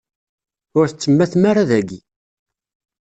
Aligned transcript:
Ur 0.77 0.85
tettemmatem 0.87 1.43
ara 1.49 1.63
daki. 1.69 1.99